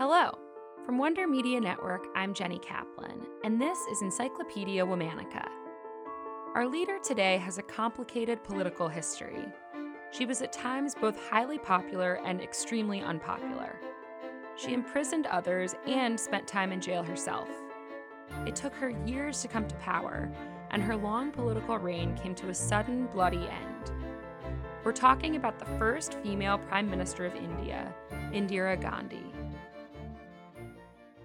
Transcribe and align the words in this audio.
Hello. 0.00 0.30
From 0.86 0.96
Wonder 0.96 1.26
Media 1.26 1.60
Network, 1.60 2.06
I'm 2.14 2.32
Jenny 2.32 2.58
Kaplan, 2.58 3.20
and 3.44 3.60
this 3.60 3.76
is 3.92 4.00
Encyclopedia 4.00 4.82
Womannica. 4.82 5.46
Our 6.54 6.66
leader 6.66 6.96
today 7.04 7.36
has 7.36 7.58
a 7.58 7.62
complicated 7.62 8.42
political 8.42 8.88
history. 8.88 9.44
She 10.10 10.24
was 10.24 10.40
at 10.40 10.54
times 10.54 10.94
both 10.94 11.20
highly 11.28 11.58
popular 11.58 12.14
and 12.24 12.40
extremely 12.40 13.02
unpopular. 13.02 13.78
She 14.56 14.72
imprisoned 14.72 15.26
others 15.26 15.74
and 15.86 16.18
spent 16.18 16.48
time 16.48 16.72
in 16.72 16.80
jail 16.80 17.02
herself. 17.02 17.50
It 18.46 18.56
took 18.56 18.72
her 18.76 18.88
years 19.04 19.42
to 19.42 19.48
come 19.48 19.68
to 19.68 19.74
power, 19.74 20.32
and 20.70 20.82
her 20.82 20.96
long 20.96 21.30
political 21.30 21.76
reign 21.76 22.16
came 22.16 22.34
to 22.36 22.48
a 22.48 22.54
sudden, 22.54 23.06
bloody 23.08 23.46
end. 23.46 23.92
We're 24.82 24.92
talking 24.92 25.36
about 25.36 25.58
the 25.58 25.66
first 25.78 26.14
female 26.22 26.56
Prime 26.56 26.88
Minister 26.88 27.26
of 27.26 27.36
India, 27.36 27.94
Indira 28.32 28.80
Gandhi. 28.80 29.26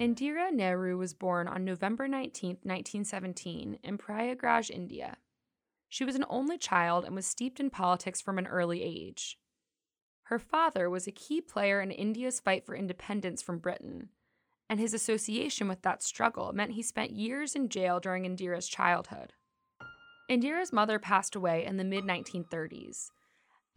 Indira 0.00 0.50
Nehru 0.50 0.96
was 0.96 1.12
born 1.12 1.46
on 1.46 1.62
November 1.62 2.08
19, 2.08 2.60
1917, 2.62 3.80
in 3.82 3.98
Prayagraj, 3.98 4.70
India. 4.70 5.18
She 5.90 6.06
was 6.06 6.14
an 6.14 6.24
only 6.30 6.56
child 6.56 7.04
and 7.04 7.14
was 7.14 7.26
steeped 7.26 7.60
in 7.60 7.68
politics 7.68 8.18
from 8.18 8.38
an 8.38 8.46
early 8.46 8.82
age. 8.82 9.36
Her 10.22 10.38
father 10.38 10.88
was 10.88 11.06
a 11.06 11.12
key 11.12 11.42
player 11.42 11.82
in 11.82 11.90
India's 11.90 12.40
fight 12.40 12.64
for 12.64 12.74
independence 12.74 13.42
from 13.42 13.58
Britain, 13.58 14.08
and 14.70 14.80
his 14.80 14.94
association 14.94 15.68
with 15.68 15.82
that 15.82 16.02
struggle 16.02 16.54
meant 16.54 16.72
he 16.72 16.82
spent 16.82 17.10
years 17.10 17.54
in 17.54 17.68
jail 17.68 18.00
during 18.00 18.24
Indira's 18.24 18.68
childhood. 18.68 19.34
Indira's 20.30 20.72
mother 20.72 20.98
passed 20.98 21.36
away 21.36 21.66
in 21.66 21.76
the 21.76 21.84
mid 21.84 22.04
1930s, 22.04 23.10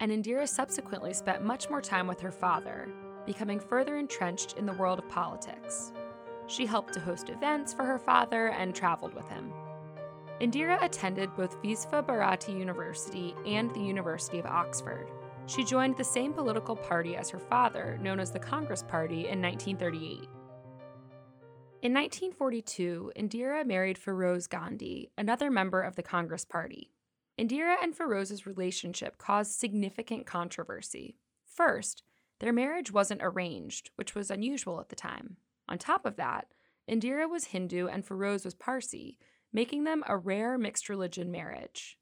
and 0.00 0.10
Indira 0.10 0.48
subsequently 0.48 1.12
spent 1.12 1.44
much 1.44 1.68
more 1.68 1.82
time 1.82 2.06
with 2.06 2.20
her 2.20 2.32
father, 2.32 2.88
becoming 3.26 3.60
further 3.60 3.98
entrenched 3.98 4.54
in 4.54 4.64
the 4.64 4.72
world 4.72 4.98
of 4.98 5.08
politics. 5.10 5.92
She 6.46 6.66
helped 6.66 6.92
to 6.94 7.00
host 7.00 7.30
events 7.30 7.72
for 7.72 7.84
her 7.84 7.98
father 7.98 8.48
and 8.48 8.74
traveled 8.74 9.14
with 9.14 9.28
him. 9.28 9.52
Indira 10.40 10.82
attended 10.82 11.34
both 11.36 11.60
Visva 11.62 12.02
Bharati 12.02 12.52
University 12.52 13.34
and 13.46 13.72
the 13.74 13.80
University 13.80 14.38
of 14.38 14.46
Oxford. 14.46 15.08
She 15.46 15.64
joined 15.64 15.96
the 15.96 16.04
same 16.04 16.32
political 16.32 16.74
party 16.74 17.16
as 17.16 17.30
her 17.30 17.38
father, 17.38 17.98
known 18.02 18.18
as 18.18 18.30
the 18.30 18.38
Congress 18.38 18.82
Party, 18.82 19.28
in 19.28 19.40
1938. 19.40 20.28
In 21.82 21.92
1942, 21.92 23.12
Indira 23.16 23.64
married 23.66 23.98
Feroze 23.98 24.48
Gandhi, 24.48 25.10
another 25.18 25.50
member 25.50 25.82
of 25.82 25.96
the 25.96 26.02
Congress 26.02 26.44
Party. 26.44 26.90
Indira 27.38 27.76
and 27.82 27.94
Feroze's 27.94 28.46
relationship 28.46 29.18
caused 29.18 29.52
significant 29.52 30.24
controversy. 30.24 31.16
First, 31.44 32.02
their 32.40 32.52
marriage 32.52 32.90
wasn't 32.90 33.20
arranged, 33.22 33.90
which 33.96 34.14
was 34.14 34.30
unusual 34.30 34.80
at 34.80 34.88
the 34.88 34.96
time. 34.96 35.36
On 35.68 35.78
top 35.78 36.04
of 36.04 36.16
that, 36.16 36.48
Indira 36.88 37.28
was 37.28 37.46
Hindu 37.46 37.88
and 37.88 38.06
Feroze 38.06 38.44
was 38.44 38.54
Parsi, 38.54 39.18
making 39.52 39.84
them 39.84 40.04
a 40.06 40.16
rare 40.16 40.58
mixed 40.58 40.88
religion 40.88 41.30
marriage. 41.30 41.98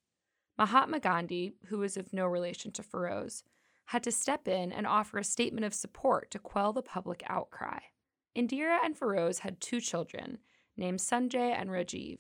Mahatma 0.59 1.01
Gandhi, 1.01 1.55
who 1.67 1.79
was 1.79 1.97
of 1.97 2.13
no 2.13 2.27
relation 2.27 2.73
to 2.73 2.83
Feroze, 2.83 3.43
had 3.87 4.03
to 4.03 4.13
step 4.13 4.49
in 4.49 4.73
and 4.73 4.87
offer 4.87 5.19
a 5.19 5.25
statement 5.25 5.65
of 5.65 5.75
support 5.75 6.31
to 6.31 6.39
quell 6.39 6.73
the 6.73 6.83
public 6.83 7.23
outcry. 7.29 7.79
Indira 8.37 8.79
and 8.83 8.99
Feroze 8.99 9.41
had 9.41 9.61
two 9.61 9.81
children, 9.81 10.39
named 10.77 11.01
Sanjay 11.01 11.55
and 11.59 11.71
Rajiv. 11.71 12.19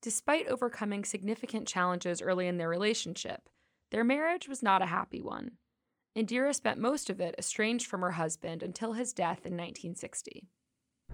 Despite 0.00 0.48
overcoming 0.48 1.04
significant 1.04 1.68
challenges 1.68 2.22
early 2.22 2.48
in 2.48 2.56
their 2.56 2.68
relationship, 2.68 3.48
their 3.90 4.04
marriage 4.04 4.48
was 4.48 4.62
not 4.62 4.82
a 4.82 4.86
happy 4.86 5.20
one. 5.20 5.52
Indira 6.16 6.54
spent 6.54 6.78
most 6.78 7.08
of 7.08 7.20
it 7.20 7.34
estranged 7.38 7.86
from 7.86 8.00
her 8.00 8.12
husband 8.12 8.62
until 8.62 8.94
his 8.94 9.12
death 9.12 9.46
in 9.46 9.52
1960. 9.52 10.48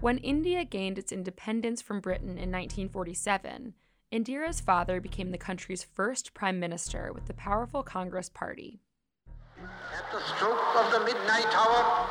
When 0.01 0.17
India 0.19 0.63
gained 0.63 0.97
its 0.97 1.11
independence 1.11 1.81
from 1.81 1.99
Britain 1.99 2.37
in 2.37 2.49
1947, 2.49 3.73
Indira's 4.13 4.61
father 4.61 5.01
became 5.01 5.31
the 5.31 5.37
country's 5.37 5.83
first 5.83 6.33
prime 6.33 6.57
minister 6.57 7.11
with 7.13 7.25
the 7.25 7.33
powerful 7.33 7.83
Congress 7.83 8.29
Party. 8.29 8.79
At 9.57 10.09
the 10.09 10.21
stroke 10.21 10.75
of 10.77 10.93
the 10.93 11.01
midnight 11.01 11.53
hour, 11.53 12.07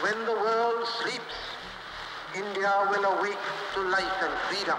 when 0.00 0.18
the 0.26 0.32
world 0.32 0.84
sleeps, 1.00 1.22
India 2.34 2.88
will 2.90 3.04
awake 3.04 3.38
to 3.74 3.82
life 3.82 4.20
and 4.20 4.34
freedom. 4.48 4.78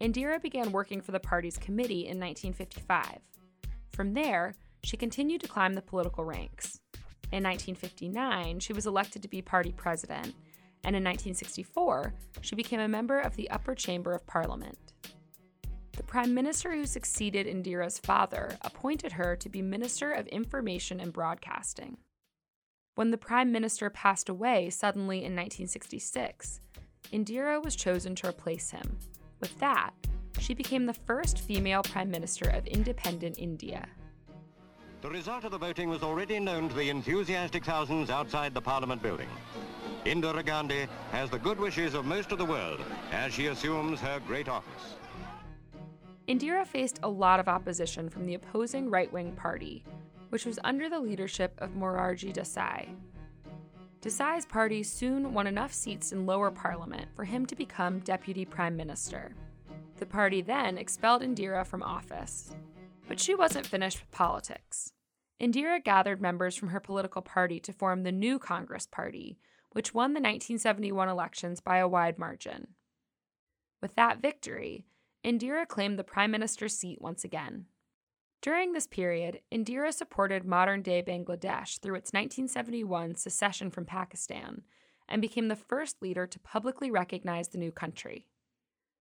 Indira 0.00 0.40
began 0.40 0.72
working 0.72 1.02
for 1.02 1.12
the 1.12 1.20
party's 1.20 1.58
committee 1.58 2.06
in 2.06 2.18
1955. 2.18 3.18
From 3.92 4.14
there, 4.14 4.54
she 4.84 4.96
continued 4.96 5.42
to 5.42 5.48
climb 5.48 5.74
the 5.74 5.82
political 5.82 6.24
ranks. 6.24 6.80
In 7.30 7.44
1959, 7.44 8.60
she 8.60 8.72
was 8.72 8.86
elected 8.86 9.20
to 9.20 9.28
be 9.28 9.42
party 9.42 9.72
president 9.72 10.34
and 10.88 10.96
in 10.96 11.04
1964, 11.04 12.14
she 12.40 12.56
became 12.56 12.80
a 12.80 12.88
member 12.88 13.20
of 13.20 13.36
the 13.36 13.50
upper 13.50 13.74
chamber 13.74 14.14
of 14.14 14.26
parliament. 14.26 14.94
The 15.92 16.02
prime 16.02 16.32
minister 16.32 16.74
who 16.74 16.86
succeeded 16.86 17.46
Indira's 17.46 17.98
father 17.98 18.56
appointed 18.62 19.12
her 19.12 19.36
to 19.36 19.50
be 19.50 19.60
Minister 19.60 20.12
of 20.12 20.26
Information 20.28 20.98
and 20.98 21.12
Broadcasting. 21.12 21.98
When 22.94 23.10
the 23.10 23.18
prime 23.18 23.52
minister 23.52 23.90
passed 23.90 24.30
away 24.30 24.70
suddenly 24.70 25.18
in 25.18 25.36
1966, 25.36 26.62
Indira 27.12 27.62
was 27.62 27.76
chosen 27.76 28.14
to 28.14 28.28
replace 28.28 28.70
him. 28.70 28.96
With 29.40 29.58
that, 29.58 29.90
she 30.40 30.54
became 30.54 30.86
the 30.86 30.94
first 30.94 31.40
female 31.40 31.82
prime 31.82 32.10
minister 32.10 32.48
of 32.48 32.66
independent 32.66 33.36
India. 33.38 33.86
The 35.02 35.10
result 35.10 35.44
of 35.44 35.50
the 35.50 35.58
voting 35.58 35.90
was 35.90 36.02
already 36.02 36.40
known 36.40 36.70
to 36.70 36.74
the 36.74 36.88
enthusiastic 36.88 37.62
thousands 37.66 38.08
outside 38.08 38.54
the 38.54 38.62
Parliament 38.62 39.02
building. 39.02 39.28
Indira 40.04 40.44
Gandhi 40.44 40.86
has 41.12 41.28
the 41.30 41.38
good 41.38 41.58
wishes 41.58 41.94
of 41.94 42.06
most 42.06 42.32
of 42.32 42.38
the 42.38 42.44
world 42.44 42.80
as 43.12 43.32
she 43.34 43.46
assumes 43.46 44.00
her 44.00 44.20
great 44.26 44.48
office. 44.48 44.94
Indira 46.28 46.66
faced 46.66 47.00
a 47.02 47.08
lot 47.08 47.40
of 47.40 47.48
opposition 47.48 48.08
from 48.08 48.26
the 48.26 48.34
opposing 48.34 48.90
right 48.90 49.12
wing 49.12 49.32
party, 49.32 49.84
which 50.28 50.44
was 50.44 50.58
under 50.62 50.88
the 50.88 51.00
leadership 51.00 51.54
of 51.58 51.70
Morarji 51.70 52.32
Desai. 52.34 52.88
Desai's 54.00 54.46
party 54.46 54.82
soon 54.82 55.34
won 55.34 55.46
enough 55.46 55.72
seats 55.72 56.12
in 56.12 56.26
lower 56.26 56.50
parliament 56.50 57.08
for 57.14 57.24
him 57.24 57.44
to 57.46 57.56
become 57.56 57.98
deputy 58.00 58.44
prime 58.44 58.76
minister. 58.76 59.34
The 59.96 60.06
party 60.06 60.40
then 60.42 60.78
expelled 60.78 61.22
Indira 61.22 61.66
from 61.66 61.82
office. 61.82 62.54
But 63.08 63.18
she 63.18 63.34
wasn't 63.34 63.66
finished 63.66 64.00
with 64.00 64.10
politics. 64.12 64.92
Indira 65.40 65.82
gathered 65.82 66.20
members 66.20 66.54
from 66.54 66.68
her 66.68 66.80
political 66.80 67.22
party 67.22 67.58
to 67.60 67.72
form 67.72 68.02
the 68.02 68.12
new 68.12 68.38
Congress 68.38 68.86
Party, 68.86 69.38
which 69.72 69.94
won 69.94 70.10
the 70.10 70.20
1971 70.20 71.08
elections 71.08 71.60
by 71.60 71.78
a 71.78 71.88
wide 71.88 72.18
margin. 72.18 72.68
With 73.80 73.94
that 73.96 74.20
victory, 74.20 74.86
Indira 75.24 75.66
claimed 75.66 75.98
the 75.98 76.04
prime 76.04 76.30
minister's 76.30 76.76
seat 76.76 77.00
once 77.00 77.24
again. 77.24 77.66
During 78.40 78.72
this 78.72 78.86
period, 78.86 79.40
Indira 79.52 79.92
supported 79.92 80.44
modern 80.44 80.82
day 80.82 81.02
Bangladesh 81.02 81.80
through 81.80 81.96
its 81.96 82.12
1971 82.12 83.16
secession 83.16 83.70
from 83.70 83.84
Pakistan 83.84 84.62
and 85.08 85.20
became 85.20 85.48
the 85.48 85.56
first 85.56 86.00
leader 86.00 86.26
to 86.26 86.38
publicly 86.38 86.90
recognize 86.90 87.48
the 87.48 87.58
new 87.58 87.72
country. 87.72 88.28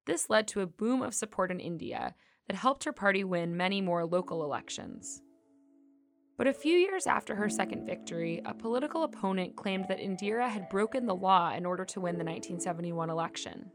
This 0.06 0.30
led 0.30 0.48
to 0.50 0.62
a 0.62 0.68
boom 0.68 1.02
of 1.02 1.14
support 1.14 1.52
in 1.52 1.60
India 1.60 2.16
that 2.48 2.56
helped 2.56 2.86
her 2.86 2.94
party 2.94 3.24
win 3.24 3.58
many 3.58 3.82
more 3.82 4.06
local 4.06 4.44
elections. 4.44 5.22
But 6.38 6.48
a 6.48 6.54
few 6.54 6.78
years 6.78 7.08
after 7.08 7.36
her 7.36 7.50
second 7.50 7.88
victory, 7.88 8.42
a 8.46 8.54
political 8.54 9.04
opponent 9.04 9.56
claimed 9.56 9.86
that 9.90 10.00
Indira 10.00 10.48
had 10.48 10.70
broken 10.70 11.08
the 11.08 11.16
law 11.16 11.52
in 11.52 11.66
order 11.66 11.84
to 11.86 12.00
win 12.00 12.20
the 12.20 12.24
1971 12.24 13.10
election. 13.10 13.72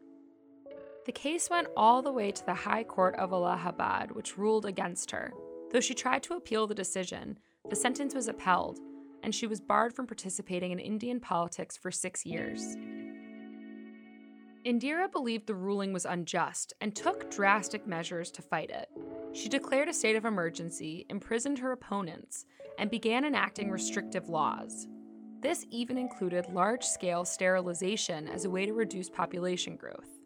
The 1.05 1.13
case 1.13 1.51
went 1.51 1.67
all 1.77 2.03
the 2.03 2.13
way 2.13 2.31
to 2.31 2.47
the 2.47 2.55
High 2.55 2.85
Court 2.85 3.17
of 3.17 3.33
Allahabad, 3.33 4.13
which 4.13 4.39
ruled 4.39 4.65
against 4.65 5.11
her. 5.11 5.33
Though 5.73 5.81
she 5.81 5.95
tried 5.95 6.23
to 6.25 6.35
appeal 6.35 6.69
the 6.69 6.75
decision, 6.75 7.39
the 7.69 7.75
sentence 7.75 8.15
was 8.15 8.29
upheld, 8.29 8.79
and 9.25 9.35
she 9.35 9.49
was 9.49 9.61
barred 9.61 9.93
from 9.93 10.07
participating 10.07 10.71
in 10.71 10.79
Indian 10.79 11.19
politics 11.19 11.77
for 11.77 11.91
six 11.91 12.25
years. 12.25 12.77
Indira 14.65 15.11
believed 15.11 15.49
the 15.49 15.57
ruling 15.57 15.93
was 15.93 16.05
unjust 16.05 16.73
and 16.81 16.95
took 16.95 17.29
drastic 17.33 17.85
measures 17.89 18.31
to 18.31 18.43
fight 18.43 18.71
it. 18.71 18.89
She 19.35 19.49
declared 19.49 19.89
a 19.89 19.95
state 19.95 20.17
of 20.17 20.25
emergency, 20.25 21.07
imprisoned 21.09 21.59
her 21.59 21.73
opponents, 21.73 22.45
and 22.79 22.91
began 22.91 23.25
enacting 23.25 23.71
restrictive 23.71 24.29
laws. 24.29 24.87
This 25.41 25.67
even 25.71 25.97
included 25.97 26.53
large 26.53 26.85
scale 26.85 27.25
sterilization 27.25 28.29
as 28.29 28.45
a 28.45 28.51
way 28.51 28.67
to 28.67 28.75
reduce 28.75 29.09
population 29.09 29.77
growth. 29.77 30.21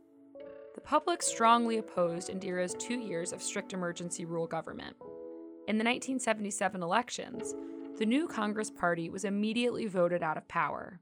The 0.75 0.81
public 0.81 1.23
strongly 1.23 1.79
opposed 1.79 2.29
Indira's 2.29 2.75
two 2.75 2.99
years 2.99 3.33
of 3.33 3.43
strict 3.43 3.73
emergency 3.73 4.25
rule 4.25 4.47
government. 4.47 4.97
In 5.69 5.79
the 5.79 5.85
1977 5.85 6.83
elections, 6.83 7.55
the 7.99 8.05
new 8.05 8.29
Congress 8.29 8.71
Party 8.71 9.09
was 9.09 9.25
immediately 9.25 9.87
voted 9.87 10.23
out 10.23 10.37
of 10.37 10.47
power. 10.49 11.01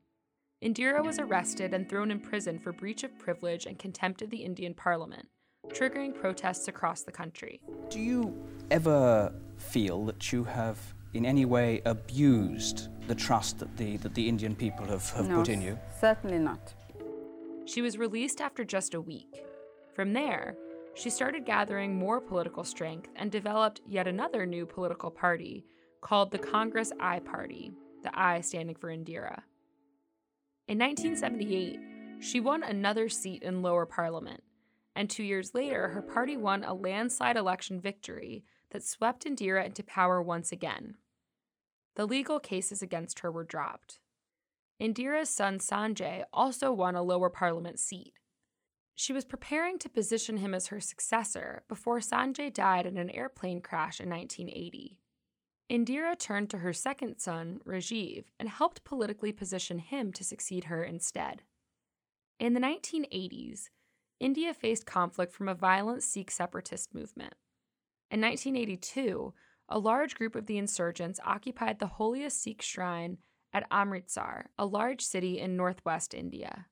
Indira 0.62 1.04
was 1.04 1.18
arrested 1.18 1.74
and 1.74 1.88
thrown 1.88 2.10
in 2.10 2.20
prison 2.20 2.58
for 2.58 2.72
breach 2.72 3.02
of 3.02 3.18
privilege 3.18 3.66
and 3.66 3.78
contempt 3.78 4.22
of 4.22 4.30
the 4.30 4.44
Indian 4.44 4.74
Parliament, 4.74 5.28
triggering 5.68 6.14
protests 6.14 6.68
across 6.68 7.02
the 7.02 7.12
country. 7.12 7.60
Do 7.90 8.00
you 8.00 8.34
ever 8.70 9.32
feel 9.56 10.04
that 10.06 10.32
you 10.32 10.44
have 10.44 10.78
in 11.12 11.24
any 11.24 11.44
way 11.44 11.80
abused 11.84 12.88
the 13.06 13.14
trust 13.14 13.58
that 13.58 13.76
the, 13.76 13.96
that 13.98 14.14
the 14.14 14.28
Indian 14.28 14.54
people 14.54 14.86
have, 14.86 15.08
have 15.10 15.28
no, 15.28 15.36
put 15.36 15.48
in 15.48 15.62
you? 15.62 15.78
Certainly 16.00 16.38
not. 16.38 16.74
She 17.66 17.82
was 17.82 17.98
released 17.98 18.40
after 18.40 18.64
just 18.64 18.94
a 18.94 19.00
week. 19.00 19.44
From 19.94 20.12
there, 20.12 20.56
she 20.94 21.10
started 21.10 21.44
gathering 21.44 21.96
more 21.96 22.20
political 22.20 22.64
strength 22.64 23.08
and 23.16 23.30
developed 23.30 23.80
yet 23.86 24.06
another 24.06 24.46
new 24.46 24.66
political 24.66 25.10
party 25.10 25.64
called 26.00 26.30
the 26.30 26.38
Congress 26.38 26.92
I 27.00 27.20
Party, 27.20 27.72
the 28.02 28.16
I 28.18 28.40
standing 28.42 28.76
for 28.76 28.90
Indira. 28.90 29.42
In 30.68 30.78
1978, 30.78 31.80
she 32.20 32.40
won 32.40 32.62
another 32.62 33.08
seat 33.08 33.42
in 33.42 33.62
lower 33.62 33.86
parliament, 33.86 34.42
and 34.94 35.10
two 35.10 35.22
years 35.24 35.54
later, 35.54 35.88
her 35.88 36.02
party 36.02 36.36
won 36.36 36.64
a 36.64 36.74
landslide 36.74 37.36
election 37.36 37.80
victory 37.80 38.44
that 38.70 38.84
swept 38.84 39.24
Indira 39.24 39.64
into 39.64 39.82
power 39.82 40.22
once 40.22 40.52
again. 40.52 40.96
The 41.96 42.06
legal 42.06 42.40
cases 42.40 42.82
against 42.82 43.20
her 43.20 43.30
were 43.30 43.44
dropped. 43.44 43.98
Indira's 44.80 45.30
son 45.30 45.58
Sanjay 45.58 46.24
also 46.32 46.72
won 46.72 46.96
a 46.96 47.02
lower 47.02 47.30
parliament 47.30 47.78
seat. 47.78 48.14
She 48.96 49.12
was 49.12 49.24
preparing 49.24 49.78
to 49.78 49.88
position 49.88 50.36
him 50.36 50.54
as 50.54 50.68
her 50.68 50.80
successor 50.80 51.62
before 51.68 51.98
Sanjay 51.98 52.52
died 52.52 52.86
in 52.86 52.96
an 52.96 53.10
airplane 53.10 53.60
crash 53.60 54.00
in 54.00 54.08
1980. 54.08 54.98
Indira 55.70 56.18
turned 56.18 56.50
to 56.50 56.58
her 56.58 56.72
second 56.72 57.18
son, 57.18 57.60
Rajiv, 57.66 58.24
and 58.38 58.48
helped 58.48 58.84
politically 58.84 59.32
position 59.32 59.78
him 59.78 60.12
to 60.12 60.22
succeed 60.22 60.64
her 60.64 60.84
instead. 60.84 61.42
In 62.38 62.52
the 62.52 62.60
1980s, 62.60 63.70
India 64.20 64.54
faced 64.54 64.86
conflict 64.86 65.32
from 65.32 65.48
a 65.48 65.54
violent 65.54 66.02
Sikh 66.02 66.30
separatist 66.30 66.94
movement. 66.94 67.34
In 68.10 68.20
1982, 68.20 69.34
a 69.68 69.78
large 69.78 70.14
group 70.14 70.36
of 70.36 70.46
the 70.46 70.58
insurgents 70.58 71.20
occupied 71.24 71.78
the 71.78 71.86
holiest 71.86 72.42
Sikh 72.42 72.62
shrine 72.62 73.18
at 73.52 73.66
Amritsar, 73.70 74.50
a 74.58 74.66
large 74.66 75.02
city 75.02 75.38
in 75.38 75.56
northwest 75.56 76.14
India. 76.14 76.66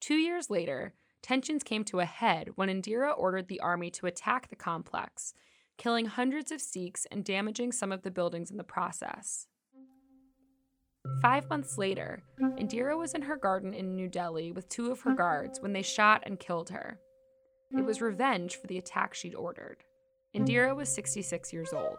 Two 0.00 0.16
years 0.16 0.50
later, 0.50 0.94
tensions 1.22 1.62
came 1.62 1.84
to 1.84 2.00
a 2.00 2.04
head 2.04 2.50
when 2.54 2.68
Indira 2.68 3.12
ordered 3.16 3.48
the 3.48 3.60
army 3.60 3.90
to 3.92 4.06
attack 4.06 4.48
the 4.48 4.56
complex, 4.56 5.34
killing 5.78 6.06
hundreds 6.06 6.50
of 6.50 6.60
Sikhs 6.60 7.06
and 7.10 7.24
damaging 7.24 7.72
some 7.72 7.92
of 7.92 8.02
the 8.02 8.10
buildings 8.10 8.50
in 8.50 8.56
the 8.56 8.64
process. 8.64 9.46
Five 11.22 11.48
months 11.50 11.76
later, 11.78 12.22
Indira 12.40 12.96
was 12.96 13.14
in 13.14 13.22
her 13.22 13.36
garden 13.36 13.74
in 13.74 13.94
New 13.94 14.08
Delhi 14.08 14.52
with 14.52 14.68
two 14.68 14.90
of 14.90 15.00
her 15.02 15.14
guards 15.14 15.60
when 15.60 15.72
they 15.72 15.82
shot 15.82 16.22
and 16.24 16.40
killed 16.40 16.70
her. 16.70 16.98
It 17.76 17.84
was 17.84 18.00
revenge 18.00 18.56
for 18.56 18.66
the 18.66 18.78
attack 18.78 19.14
she'd 19.14 19.34
ordered. 19.34 19.84
Indira 20.34 20.74
was 20.74 20.88
66 20.88 21.52
years 21.52 21.72
old. 21.72 21.98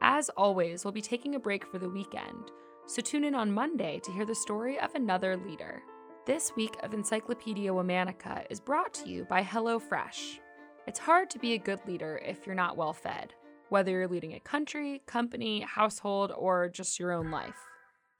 As 0.00 0.30
always, 0.30 0.84
we'll 0.84 0.92
be 0.92 1.02
taking 1.02 1.34
a 1.34 1.40
break 1.40 1.66
for 1.66 1.78
the 1.78 1.90
weekend, 1.90 2.50
so 2.86 3.02
tune 3.02 3.24
in 3.24 3.34
on 3.34 3.52
Monday 3.52 4.00
to 4.04 4.12
hear 4.12 4.24
the 4.24 4.34
story 4.34 4.78
of 4.78 4.94
another 4.94 5.36
leader. 5.36 5.82
This 6.26 6.52
week 6.56 6.76
of 6.82 6.94
Encyclopedia 6.94 7.70
Womannica 7.70 8.44
is 8.50 8.60
brought 8.60 8.94
to 8.94 9.08
you 9.08 9.24
by 9.24 9.42
HelloFresh. 9.42 10.38
It's 10.86 10.98
hard 10.98 11.30
to 11.30 11.38
be 11.38 11.54
a 11.54 11.58
good 11.58 11.80
leader 11.86 12.20
if 12.24 12.46
you're 12.46 12.54
not 12.54 12.76
well 12.76 12.92
fed, 12.92 13.34
whether 13.68 13.90
you're 13.90 14.08
leading 14.08 14.34
a 14.34 14.40
country, 14.40 15.02
company, 15.06 15.60
household, 15.60 16.32
or 16.36 16.68
just 16.68 16.98
your 16.98 17.12
own 17.12 17.30
life. 17.30 17.58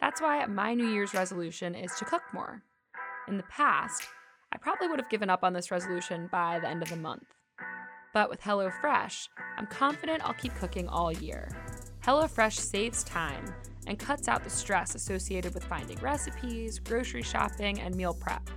That's 0.00 0.20
why 0.20 0.44
my 0.46 0.74
New 0.74 0.88
Year's 0.88 1.14
resolution 1.14 1.74
is 1.74 1.92
to 1.98 2.04
cook 2.04 2.22
more. 2.32 2.62
In 3.26 3.36
the 3.36 3.44
past, 3.44 4.04
I 4.52 4.58
probably 4.58 4.88
would 4.88 5.00
have 5.00 5.10
given 5.10 5.30
up 5.30 5.44
on 5.44 5.52
this 5.52 5.70
resolution 5.70 6.28
by 6.30 6.58
the 6.60 6.68
end 6.68 6.82
of 6.82 6.90
the 6.90 6.96
month. 6.96 7.24
But 8.14 8.30
with 8.30 8.40
HelloFresh, 8.40 9.28
I'm 9.56 9.66
confident 9.66 10.22
I'll 10.24 10.34
keep 10.34 10.54
cooking 10.54 10.88
all 10.88 11.12
year. 11.12 11.48
HelloFresh 12.04 12.58
saves 12.58 13.04
time 13.04 13.52
and 13.86 13.98
cuts 13.98 14.28
out 14.28 14.44
the 14.44 14.50
stress 14.50 14.94
associated 14.94 15.52
with 15.54 15.64
finding 15.64 15.98
recipes, 15.98 16.78
grocery 16.78 17.22
shopping, 17.22 17.80
and 17.80 17.94
meal 17.94 18.14
prep. 18.14 18.48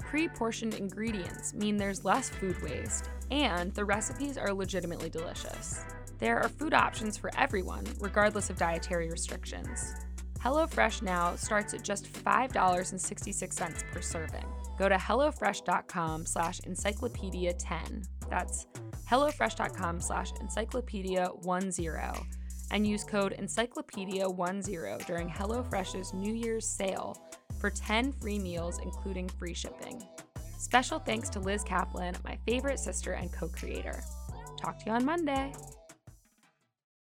Pre 0.00 0.28
portioned 0.28 0.74
ingredients 0.74 1.54
mean 1.54 1.76
there's 1.76 2.04
less 2.04 2.28
food 2.28 2.60
waste, 2.62 3.10
and 3.30 3.72
the 3.74 3.84
recipes 3.84 4.36
are 4.38 4.52
legitimately 4.52 5.10
delicious. 5.10 5.84
There 6.18 6.40
are 6.40 6.48
food 6.48 6.74
options 6.74 7.16
for 7.16 7.30
everyone, 7.36 7.84
regardless 8.00 8.50
of 8.50 8.56
dietary 8.56 9.08
restrictions. 9.08 9.94
HelloFresh 10.40 11.02
now 11.02 11.36
starts 11.36 11.74
at 11.74 11.82
just 11.82 12.12
$5.66 12.12 13.92
per 13.92 14.00
serving. 14.00 14.46
Go 14.78 14.88
to 14.88 14.96
HelloFresh.com 14.96 16.26
slash 16.26 16.60
encyclopedia10. 16.60 18.06
That's 18.30 18.66
HelloFresh.com 19.08 20.00
slash 20.00 20.32
encyclopedia10 20.32 22.24
and 22.70 22.86
use 22.86 23.04
code 23.04 23.34
encyclopedia10 23.38 25.06
during 25.06 25.28
HelloFresh's 25.28 26.12
New 26.12 26.34
Year's 26.34 26.66
sale 26.66 27.16
for 27.58 27.70
10 27.70 28.12
free 28.12 28.38
meals, 28.38 28.78
including 28.82 29.28
free 29.28 29.54
shipping. 29.54 30.02
Special 30.58 30.98
thanks 30.98 31.30
to 31.30 31.40
Liz 31.40 31.64
Kaplan, 31.64 32.14
my 32.24 32.36
favorite 32.46 32.78
sister 32.78 33.12
and 33.12 33.32
co 33.32 33.48
creator. 33.48 34.02
Talk 34.60 34.78
to 34.80 34.86
you 34.86 34.92
on 34.92 35.04
Monday. 35.04 35.52